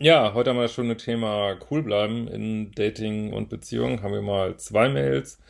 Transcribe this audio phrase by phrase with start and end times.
[0.00, 4.00] Ja, heute haben wir schon ein Thema cool bleiben in Dating und Beziehung.
[4.00, 5.40] Haben wir mal zwei Mails.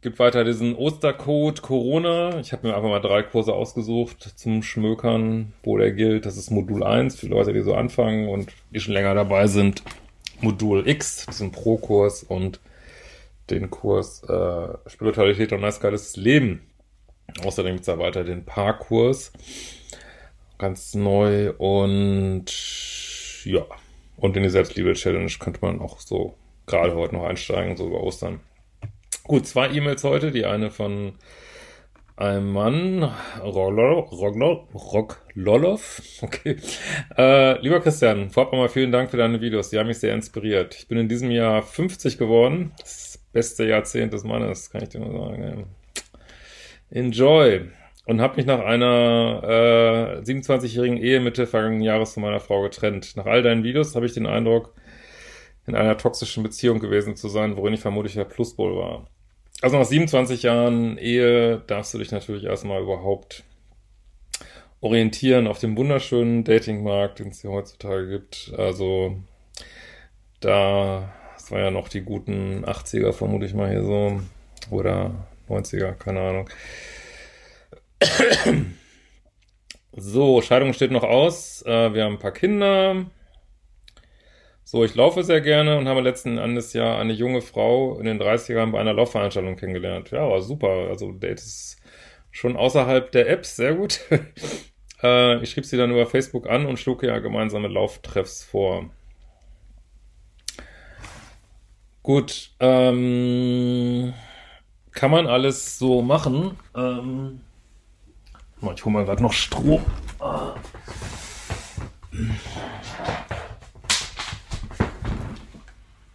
[0.00, 2.40] Gibt weiter diesen Ostercode Corona.
[2.40, 6.26] Ich habe mir einfach mal drei Kurse ausgesucht zum Schmökern, wo der gilt.
[6.26, 9.84] Das ist Modul 1 für Leute, die so anfangen und die schon länger dabei sind.
[10.40, 12.58] Modul X, diesen Pro-Kurs und
[13.48, 16.66] den Kurs äh, Spiritualität und nice geiles Leben.
[17.44, 19.32] Außerdem gibt es da weiter den Paar-Kurs.
[20.58, 22.50] Ganz neu und
[23.44, 23.66] ja.
[24.16, 26.34] Und in die Selbstliebe-Challenge könnte man auch so
[26.66, 28.40] gerade heute noch einsteigen, so über Ostern.
[29.24, 30.30] Gut, zwei E-Mails heute.
[30.30, 31.14] Die eine von
[32.16, 33.10] einem Mann,
[33.42, 34.12] Roglolov,
[36.22, 36.56] okay.
[37.16, 39.70] Äh, lieber Christian, vorab nochmal vielen Dank für deine Videos.
[39.70, 40.74] Die haben mich sehr inspiriert.
[40.76, 42.72] Ich bin in diesem Jahr 50 geworden.
[42.78, 45.66] Das beste Jahrzehnt des Mannes, kann ich dir nur sagen.
[46.90, 47.70] Enjoy
[48.06, 53.16] und habe mich nach einer äh, 27-jährigen Ehe Mitte vergangenen Jahres von meiner Frau getrennt.
[53.16, 54.74] Nach all deinen Videos habe ich den Eindruck,
[55.66, 59.06] in einer toxischen Beziehung gewesen zu sein, worin ich vermutlich der Pluspol war.
[59.60, 63.44] Also nach 27 Jahren Ehe darfst du dich natürlich erstmal überhaupt
[64.80, 68.52] orientieren auf dem wunderschönen Datingmarkt, den es hier heutzutage gibt.
[68.58, 69.16] Also
[70.40, 74.20] da, das war ja noch die guten 80er, vermute ich mal hier so,
[74.70, 75.12] oder
[75.48, 76.50] 90er, keine Ahnung.
[79.94, 81.62] So, Scheidung steht noch aus.
[81.66, 83.04] Äh, wir haben ein paar Kinder.
[84.64, 88.18] So, ich laufe sehr gerne und habe letzten Endes ja eine junge Frau in den
[88.18, 90.10] 30ern bei einer Laufveranstaltung kennengelernt.
[90.10, 90.88] Ja, war super.
[90.88, 91.76] Also, Date ist
[92.30, 94.00] schon außerhalb der Apps, sehr gut.
[95.02, 98.88] äh, ich schrieb sie dann über Facebook an und schlug ja gemeinsame Lauftreffs vor.
[102.02, 104.14] Gut, ähm,
[104.90, 106.56] kann man alles so machen.
[106.74, 107.40] Ähm,
[108.70, 109.34] ich hole mal gerade noch.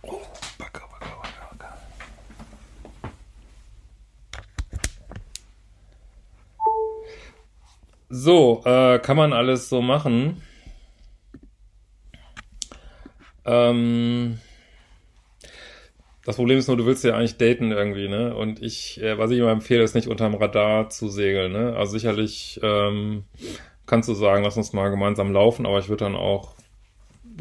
[0.04, 0.22] Oh,
[0.58, 0.88] backer,
[8.10, 10.42] So, äh, kann man alles so machen.
[13.46, 14.40] Ähm,
[16.28, 18.36] das Problem ist nur, du willst ja eigentlich daten irgendwie, ne?
[18.36, 21.74] Und ich, äh, was ich immer empfehle, ist nicht unterm Radar zu segeln, ne?
[21.78, 23.24] Also sicherlich ähm,
[23.86, 26.56] kannst du sagen, lass uns mal gemeinsam laufen, aber ich würde dann auch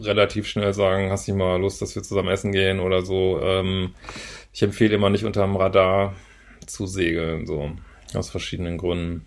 [0.01, 3.41] relativ schnell sagen, hast du mal Lust, dass wir zusammen essen gehen oder so.
[3.43, 3.93] Ähm,
[4.53, 6.15] ich empfehle immer nicht unterm Radar
[6.65, 7.73] zu segeln, so
[8.15, 9.27] aus verschiedenen Gründen.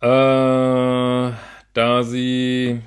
[0.00, 0.06] Äh,
[1.72, 2.80] da sie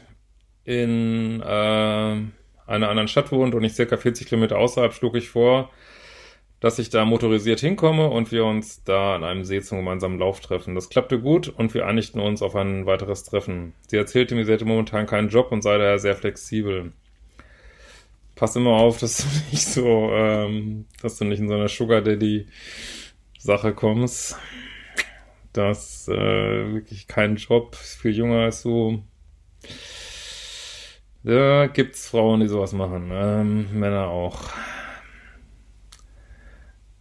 [0.64, 2.22] in äh,
[2.66, 5.72] einer anderen Stadt wohnt und ich circa 40 Kilometer außerhalb, schlug ich vor,
[6.60, 10.40] dass ich da motorisiert hinkomme und wir uns da an einem See zum gemeinsamen Lauf
[10.40, 10.76] treffen.
[10.76, 13.74] Das klappte gut und wir einigten uns auf ein weiteres Treffen.
[13.88, 16.94] Sie erzählte mir, sie hätte momentan keinen Job und sei daher sehr flexibel.
[18.36, 22.02] Pass immer auf, dass du nicht so, ähm, dass du nicht in so einer Sugar
[22.02, 22.48] Daddy
[23.38, 24.38] Sache kommst.
[25.52, 29.04] Dass äh, wirklich kein Job, viel jünger als du,
[31.24, 33.10] da gibt's Frauen, die sowas machen.
[33.12, 34.42] Ähm, Männer auch.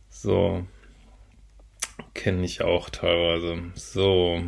[0.08, 0.66] So.
[2.14, 3.72] Kenne ich auch teilweise.
[3.74, 4.42] So.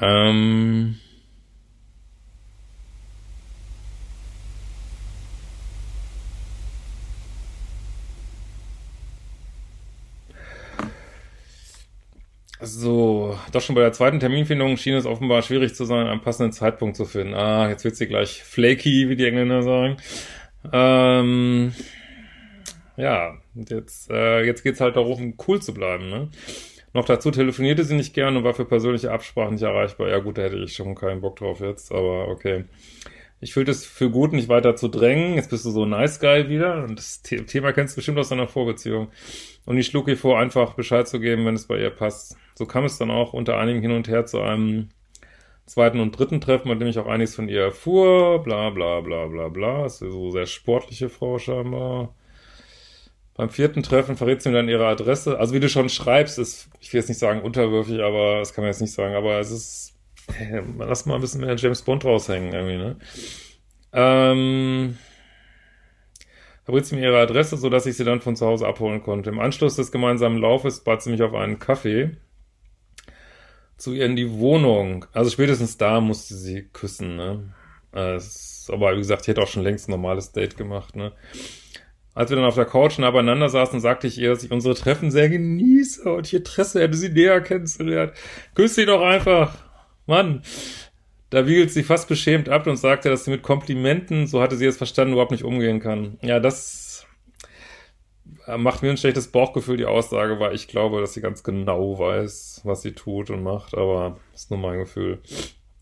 [0.00, 0.98] Ähm.
[12.62, 16.52] So, doch schon bei der zweiten Terminfindung schien es offenbar schwierig zu sein, einen passenden
[16.52, 17.34] Zeitpunkt zu finden.
[17.34, 19.96] Ah, jetzt wird sie gleich flaky, wie die Engländer sagen.
[20.70, 21.72] Ähm,
[22.98, 26.28] ja, jetzt, äh, jetzt geht's halt darum, cool zu bleiben, ne?
[26.92, 30.08] Noch dazu telefonierte sie nicht gern und war für persönliche Absprachen nicht erreichbar.
[30.08, 32.64] Ja gut, da hätte ich schon keinen Bock drauf jetzt, aber okay.
[33.42, 35.34] Ich fühlte es für gut, nicht weiter zu drängen.
[35.34, 36.84] Jetzt bist du so nice guy wieder.
[36.84, 39.08] Und das Thema kennst du bestimmt aus deiner Vorbeziehung.
[39.64, 42.36] Und ich schlug ihr vor, einfach Bescheid zu geben, wenn es bei ihr passt.
[42.54, 44.90] So kam es dann auch unter einigem Hin und Her zu einem
[45.64, 48.42] zweiten und dritten Treffen, bei dem ich auch einiges von ihr erfuhr.
[48.42, 49.86] Bla bla bla bla bla.
[49.86, 52.14] Ist so sehr sportliche Frau scheinbar.
[53.34, 55.38] Beim vierten Treffen verrät sie mir dann ihre Adresse.
[55.38, 58.64] Also wie du schon schreibst, ist, ich will jetzt nicht sagen unterwürfig, aber das kann
[58.64, 59.99] man jetzt nicht sagen, aber es ist
[60.34, 62.96] Hey, lass mal ein bisschen mehr James Bond raushängen irgendwie, ne?
[63.92, 64.96] Ähm,
[66.82, 69.30] sie mir ihre Adresse, so dass ich sie dann von zu Hause abholen konnte.
[69.30, 72.16] Im Anschluss des gemeinsamen Laufes bat sie mich auf einen Kaffee
[73.76, 75.06] zu ihr in die Wohnung.
[75.12, 77.54] Also spätestens da musste sie küssen, ne?
[77.92, 81.12] Es, aber wie gesagt, ich hätte auch schon längst ein normales Date gemacht, ne?
[82.14, 84.74] Als wir dann auf der Couch nah beieinander saßen, sagte ich ihr, dass ich unsere
[84.74, 88.12] Treffen sehr genieße und ich Interesse hätte, sie näher kennenzulernen.
[88.54, 89.69] Küss sie doch einfach.
[90.10, 90.42] Mann.
[91.30, 94.66] Da wiegelt sie fast beschämt ab und sagte, dass sie mit Komplimenten, so hatte sie
[94.66, 96.18] es verstanden, überhaupt nicht umgehen kann.
[96.22, 97.06] Ja, das
[98.56, 102.62] macht mir ein schlechtes Bauchgefühl, die Aussage, weil ich glaube, dass sie ganz genau weiß,
[102.64, 105.20] was sie tut und macht, aber ist nur mein Gefühl.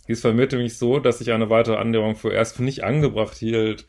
[0.06, 3.86] Dies vermehrte mich so, dass ich eine weitere Annäherung für erst für nicht angebracht hielt.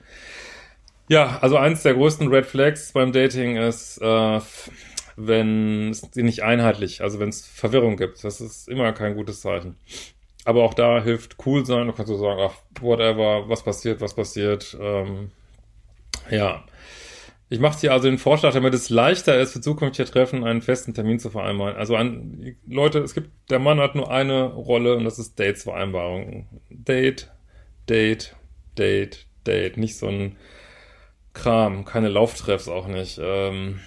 [1.08, 4.40] Ja, also eins der größten Red Flags beim Dating ist, äh,
[5.16, 8.24] wenn es nicht einheitlich, also wenn es Verwirrung gibt.
[8.24, 9.76] Das ist immer kein gutes Zeichen.
[10.46, 11.88] Aber auch da hilft cool sein.
[11.88, 14.78] Du kannst so sagen, ach, whatever, was passiert, was passiert.
[14.80, 15.32] Ähm,
[16.30, 16.64] ja.
[17.52, 20.94] Ich mache dir also den Vorschlag, damit es leichter ist, für zukünftige Treffen einen festen
[20.94, 21.76] Termin zu vereinbaren.
[21.76, 26.48] Also an, Leute, es gibt, der Mann hat nur eine Rolle und das ist Dates-Vereinbarung.
[26.70, 27.32] Date,
[27.90, 28.36] Date,
[28.78, 29.78] Date, Date.
[29.78, 30.38] Nicht so ein
[31.34, 33.20] Kram, keine Lauftreffs auch nicht.
[33.22, 33.80] Ähm,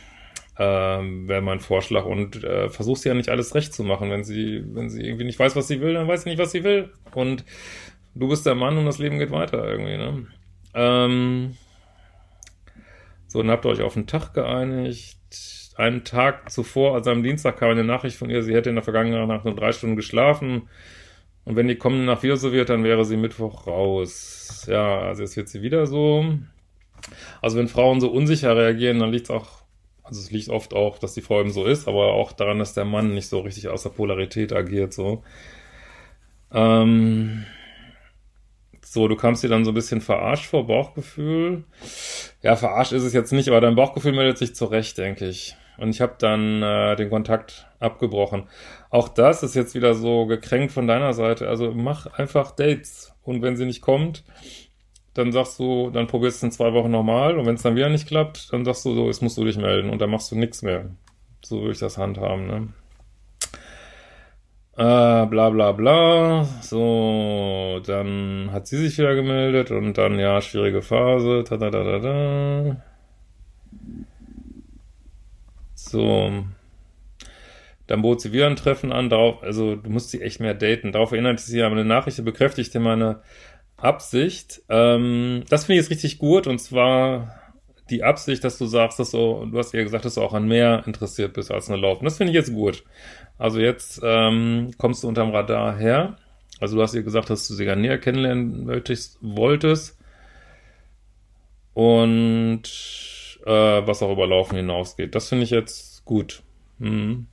[0.58, 4.10] ähm, wäre mein Vorschlag und äh, versuch sie ja nicht alles recht zu machen.
[4.10, 6.52] Wenn sie, wenn sie irgendwie nicht weiß, was sie will, dann weiß sie nicht, was
[6.52, 6.90] sie will.
[7.14, 7.44] Und
[8.14, 10.26] du bist der Mann und das Leben geht weiter irgendwie, ne?
[10.74, 11.56] Ähm,
[13.26, 15.18] so, dann habt ihr euch auf einen Tag geeinigt.
[15.76, 18.84] Einen Tag zuvor, also am Dienstag kam eine Nachricht von ihr, sie hätte in der
[18.84, 20.68] vergangenen Nacht nur drei Stunden geschlafen.
[21.44, 24.66] Und wenn die kommende Nacht wieder so wird, dann wäre sie Mittwoch raus.
[24.68, 26.34] Ja, also jetzt wird sie wieder so.
[27.40, 29.61] Also wenn Frauen so unsicher reagieren, dann liegt es auch,
[30.02, 32.74] also es liegt oft auch, dass die Frau eben so ist, aber auch daran, dass
[32.74, 35.22] der Mann nicht so richtig aus der Polarität agiert, so.
[36.52, 37.46] Ähm,
[38.84, 41.64] so, du kamst dir dann so ein bisschen verarscht vor Bauchgefühl.
[42.42, 45.56] Ja, verarscht ist es jetzt nicht, aber dein Bauchgefühl meldet sich zurecht, denke ich.
[45.78, 48.48] Und ich habe dann äh, den Kontakt abgebrochen.
[48.90, 51.48] Auch das ist jetzt wieder so gekränkt von deiner Seite.
[51.48, 53.14] Also mach einfach Dates.
[53.22, 54.24] Und wenn sie nicht kommt,
[55.14, 57.76] dann sagst du, dann probierst du es in zwei Wochen nochmal und wenn es dann
[57.76, 60.30] wieder nicht klappt, dann sagst du so, jetzt musst du dich melden und dann machst
[60.32, 60.90] du nichts mehr.
[61.44, 62.68] So würde ich das handhaben, ne?
[64.74, 66.44] Äh, bla bla bla.
[66.62, 71.44] So, dann hat sie sich wieder gemeldet und dann, ja, schwierige Phase.
[71.44, 72.76] Ta -da -da -da -da.
[75.74, 76.44] So.
[77.86, 80.92] Dann bot sie wieder ein Treffen an, darauf, also du musst sie echt mehr daten.
[80.92, 83.20] Darauf erinnert sie aber eine Nachricht, bekräftigte meine
[83.82, 84.62] Absicht.
[84.68, 87.42] Ähm, das finde ich jetzt richtig gut und zwar
[87.90, 90.46] die Absicht, dass du sagst, dass du, du hast ja gesagt, dass du auch an
[90.46, 92.04] mehr interessiert bist als nur Laufen.
[92.04, 92.84] Das finde ich jetzt gut.
[93.38, 96.16] Also jetzt ähm, kommst du unterm Radar her.
[96.60, 99.98] Also du hast ihr gesagt, dass du sie gerne näher kennenlernen möchtest, wolltest.
[101.74, 102.62] Und
[103.44, 103.50] äh,
[103.86, 105.14] was auch über Laufen hinausgeht.
[105.14, 106.42] Das finde ich jetzt gut.
[106.78, 107.26] Hm.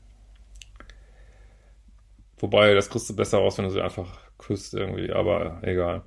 [2.40, 6.02] Wobei, das kriegst du besser raus, wenn du sie einfach küsst irgendwie, aber egal.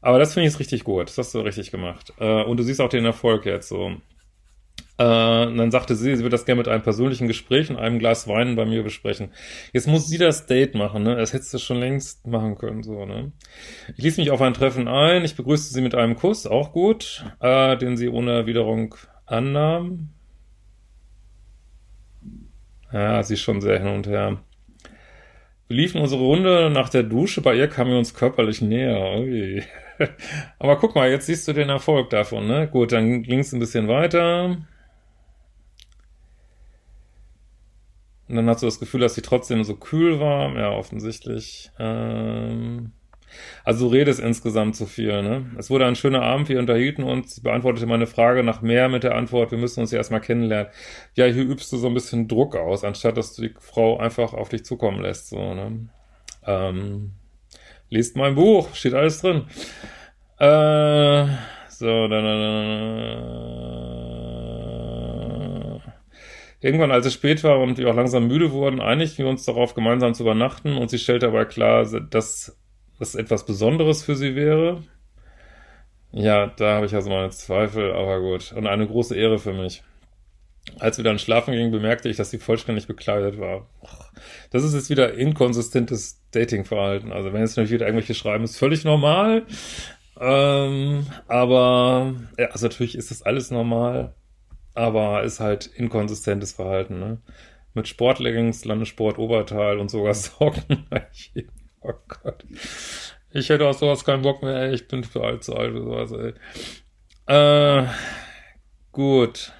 [0.00, 1.08] Aber das finde ich richtig gut.
[1.08, 2.12] Das hast du richtig gemacht.
[2.18, 3.92] Äh, und du siehst auch den Erfolg jetzt so.
[4.96, 8.26] Äh, dann sagte sie, sie würde das gerne mit einem persönlichen Gespräch und einem Glas
[8.26, 9.30] Wein bei mir besprechen.
[9.72, 11.14] Jetzt muss sie das Date machen, ne?
[11.14, 13.30] Das hättest du schon längst machen können, so, ne?
[13.96, 15.24] Ich ließ mich auf ein Treffen ein.
[15.24, 18.96] Ich begrüßte sie mit einem Kuss, auch gut, äh, den sie ohne Erwiderung
[19.26, 20.10] annahm.
[22.92, 24.38] Ja, sie ist schon sehr hin und her.
[25.68, 29.18] Wir liefen unsere Runde nach der Dusche, bei ihr kamen wir uns körperlich näher.
[29.18, 29.62] Ui.
[30.58, 32.68] Aber guck mal, jetzt siehst du den Erfolg davon, ne?
[32.68, 34.56] Gut, dann ging es ein bisschen weiter.
[38.28, 40.54] Und dann hast du das Gefühl, dass sie trotzdem so kühl war.
[40.56, 41.70] Ja, offensichtlich.
[41.78, 42.92] Ähm
[43.64, 45.46] also du redest insgesamt zu viel, ne?
[45.58, 47.34] Es wurde ein schöner Abend, wir unterhielten uns.
[47.34, 50.72] Sie beantwortete meine Frage nach mehr mit der Antwort, wir müssen uns ja erstmal kennenlernen.
[51.14, 54.32] Ja, hier übst du so ein bisschen Druck aus, anstatt dass du die Frau einfach
[54.32, 55.88] auf dich zukommen lässt, so, ne?
[56.46, 57.12] Ähm,
[57.90, 59.44] liest mein Buch, steht alles drin.
[60.38, 61.26] Äh,
[61.68, 63.38] so, dann, dann, dann,
[66.60, 69.74] Irgendwann, als es spät war und wir auch langsam müde wurden, einigten wir uns darauf,
[69.74, 72.58] gemeinsam zu übernachten und sie stellte aber klar, dass
[72.98, 74.82] das etwas Besonderes für sie wäre.
[76.12, 78.52] Ja, da habe ich also meine Zweifel, aber gut.
[78.52, 79.82] Und eine große Ehre für mich.
[80.78, 83.68] Als wir dann schlafen gingen, bemerkte ich, dass sie vollständig bekleidet war.
[84.50, 87.12] Das ist jetzt wieder inkonsistentes Datingverhalten.
[87.12, 89.46] Also wenn jetzt natürlich wieder irgendwelche schreiben, ist völlig normal.
[90.20, 94.14] Ähm, aber, ja, also natürlich ist das alles normal,
[94.74, 97.18] aber ist halt inkonsistentes Verhalten, ne?
[97.74, 100.86] Mit Sportleggings, Landesport, Obertal und sogar Socken.
[101.80, 102.44] Oh Gott.
[103.30, 104.74] Ich hätte auf sowas keinen Bock mehr, ey.
[104.74, 106.34] Ich bin für alt zu alt oder sowas,
[107.26, 107.82] ey.
[107.82, 107.86] Äh,
[108.92, 109.52] gut.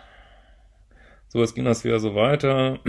[1.28, 2.80] So, jetzt ging das wieder so weiter.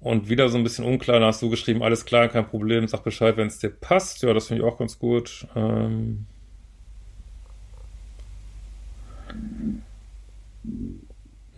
[0.00, 3.02] Und wieder so ein bisschen unklar, da hast du geschrieben, alles klar, kein Problem, sag
[3.02, 4.22] Bescheid, wenn es dir passt.
[4.22, 5.46] Ja, das finde ich auch ganz gut.
[5.56, 6.26] Ähm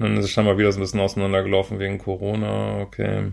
[0.00, 3.32] Dann ist es scheinbar wieder so ein bisschen auseinandergelaufen wegen Corona, okay.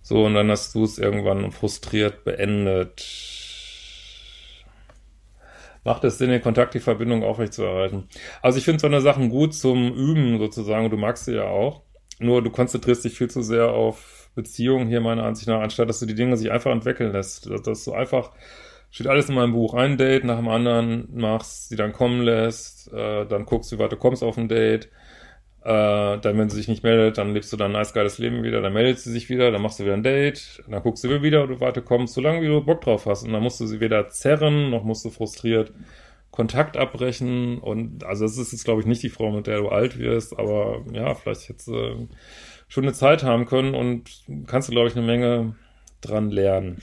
[0.00, 3.04] So, und dann hast du es irgendwann frustriert beendet.
[5.84, 8.08] Macht es Sinn, den Kontakt, die Verbindung aufrechtzuerhalten?
[8.40, 11.82] Also ich finde so eine Sachen gut zum Üben sozusagen, du magst sie ja auch.
[12.18, 16.00] Nur du konzentrierst dich viel zu sehr auf Beziehungen hier meiner Ansicht nach, anstatt dass
[16.00, 17.50] du die Dinge sich einfach entwickeln lässt.
[17.66, 18.32] Dass du einfach,
[18.90, 22.92] steht alles in meinem Buch, ein Date nach dem anderen machst, sie dann kommen lässt,
[22.92, 24.88] äh, dann guckst, wie weit du kommst auf ein Date,
[25.66, 28.44] äh, dann, wenn sie sich nicht meldet, dann lebst du dann ein nice, geiles Leben
[28.44, 31.08] wieder, dann meldet sie sich wieder, dann machst du wieder ein Date, dann guckst du
[31.08, 33.24] wieder, wie du weiter kommst, solange wie du Bock drauf hast.
[33.24, 35.72] Und dann musst du sie weder zerren, noch musst du frustriert
[36.30, 37.58] Kontakt abbrechen.
[37.58, 40.38] Und also das ist jetzt, glaube ich, nicht die Frau, mit der du alt wirst,
[40.38, 41.96] aber ja, vielleicht jetzt äh,
[42.68, 45.56] schon eine Zeit haben können und kannst du, glaube ich, eine Menge
[46.00, 46.80] dran lernen.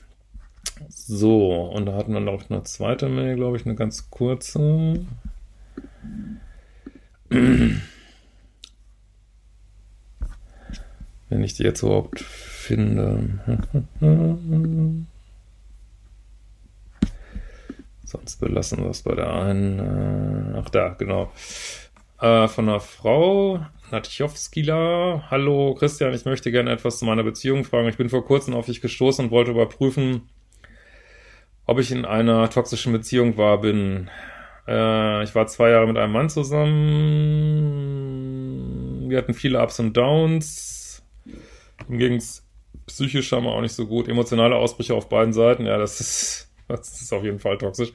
[0.90, 5.06] So, und da hatten wir noch eine zweite Mail, glaube ich, eine ganz kurze.
[7.30, 7.82] Wenn
[11.30, 13.40] ich die jetzt überhaupt finde.
[18.06, 19.80] Sonst belassen wir es bei der einen.
[19.80, 21.32] Äh, ach da, genau.
[22.20, 25.26] Äh, von einer Frau, Natchowskila.
[25.30, 27.90] Hallo Christian, ich möchte gerne etwas zu meiner Beziehung fragen.
[27.90, 30.30] Ich bin vor kurzem auf dich gestoßen und wollte überprüfen,
[31.66, 34.10] ob ich in einer toxischen Beziehung war, bin.
[34.68, 36.74] Äh, ich war zwei Jahre mit einem Mann zusammen.
[39.10, 41.04] Wir hatten viele Ups und Downs.
[41.90, 42.46] Ihm ging es
[42.88, 44.08] psychisch schon mal auch nicht so gut.
[44.08, 47.94] Emotionale Ausbrüche auf beiden Seiten, ja, das ist, das ist auf jeden Fall toxisch.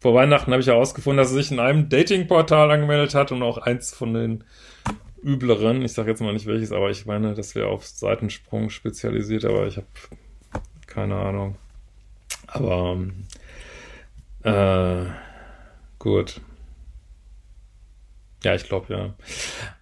[0.00, 3.58] Vor Weihnachten habe ich herausgefunden, dass er sich in einem Datingportal angemeldet hat und auch
[3.58, 4.44] eins von den
[5.22, 9.44] übleren, ich sage jetzt mal nicht welches, aber ich meine, das wäre auf Seitensprung spezialisiert,
[9.44, 9.86] aber ich habe
[10.86, 11.56] keine Ahnung.
[12.46, 12.98] Aber
[14.42, 15.04] äh,
[15.98, 16.40] gut.
[18.44, 19.14] Ja, ich glaube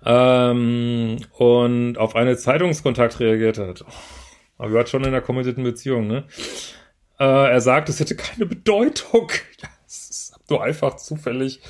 [0.05, 0.51] ja.
[0.51, 3.85] Ähm, und auf eine Zeitungskontakt reagiert hat.
[4.57, 6.25] Aber wir waren schon in einer committeden Beziehung, ne?
[7.19, 9.31] Äh, er sagt, es hätte keine Bedeutung.
[9.63, 11.61] Ja, es ist nur einfach zufällig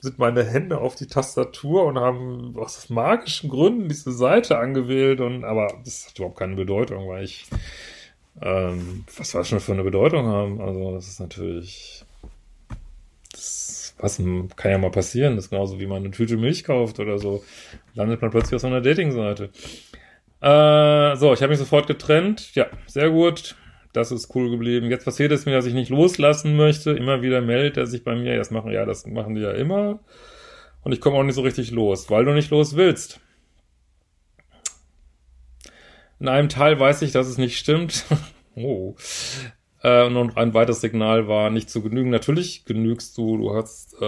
[0.00, 5.44] sind meine Hände auf die Tastatur und haben aus magischen Gründen diese Seite angewählt und
[5.44, 7.46] aber das hat überhaupt keine Bedeutung, weil ich
[8.42, 10.60] ähm, was war schon für eine Bedeutung haben.
[10.60, 12.04] Also das ist natürlich
[14.00, 14.22] was
[14.56, 15.36] kann ja mal passieren.
[15.36, 17.42] Das ist genauso wie man eine Tüte Milch kauft oder so.
[17.94, 19.50] Landet man plötzlich auf so einer Dating-Seite.
[20.40, 22.54] Äh, so, ich habe mich sofort getrennt.
[22.54, 23.56] Ja, sehr gut.
[23.92, 24.90] Das ist cool geblieben.
[24.90, 26.92] Jetzt passiert es mir, dass ich nicht loslassen möchte.
[26.92, 28.36] Immer wieder meldet er sich bei mir.
[28.36, 30.00] Das machen, ja, das machen die ja immer.
[30.82, 33.20] Und ich komme auch nicht so richtig los, weil du nicht los willst.
[36.20, 38.04] In einem Teil weiß ich, dass es nicht stimmt.
[38.56, 38.94] oh.
[39.82, 42.10] Äh, und ein weiteres Signal war nicht zu genügen.
[42.10, 44.04] Natürlich genügst du, du hast, äh,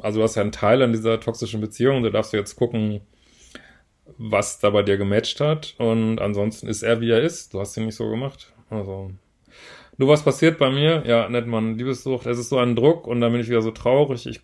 [0.00, 3.00] also du hast ja einen Teil an dieser toxischen Beziehung, da darfst du jetzt gucken,
[4.16, 5.74] was da bei dir gematcht hat.
[5.78, 7.54] Und ansonsten ist er, wie er ist.
[7.54, 8.52] Du hast ihn nicht so gemacht.
[8.70, 9.12] Also.
[9.96, 11.04] Nur was passiert bei mir?
[11.06, 12.26] Ja, nennt man Liebessucht.
[12.26, 14.26] Es ist so ein Druck und dann bin ich wieder so traurig.
[14.26, 14.40] Ich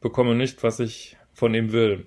[0.00, 2.06] bekomme nicht, was ich von ihm will.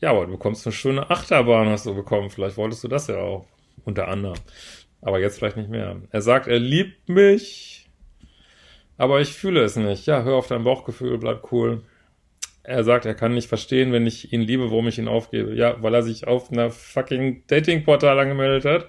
[0.00, 2.30] Ja, aber du bekommst eine schöne Achterbahn, hast du bekommen.
[2.30, 3.46] Vielleicht wolltest du das ja auch.
[3.84, 4.38] Unter anderem.
[5.00, 5.96] Aber jetzt vielleicht nicht mehr.
[6.10, 7.88] Er sagt, er liebt mich,
[8.98, 10.06] aber ich fühle es nicht.
[10.06, 11.82] Ja, hör auf dein Bauchgefühl, bleib cool.
[12.62, 15.54] Er sagt, er kann nicht verstehen, wenn ich ihn liebe, warum ich ihn aufgebe.
[15.54, 18.86] Ja, weil er sich auf einer fucking Datingportal angemeldet hat.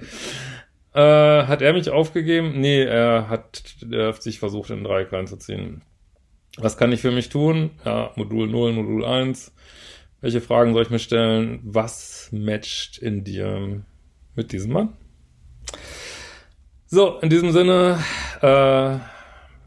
[0.95, 2.59] Äh, hat er mich aufgegeben?
[2.59, 5.83] Nee, er hat, er hat sich versucht, in den Dreieck reinzuziehen.
[6.57, 7.69] Was kann ich für mich tun?
[7.85, 9.53] Ja, Modul 0, Modul 1.
[10.19, 11.59] Welche Fragen soll ich mir stellen?
[11.63, 13.83] Was matcht in dir
[14.33, 14.97] mit diesem Mann?
[16.87, 17.99] So, in diesem Sinne,
[18.41, 18.97] äh,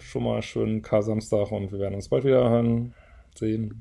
[0.02, 2.94] schon mal schönen K-Samstag und wir werden uns bald wieder hören,
[3.36, 3.80] sehen.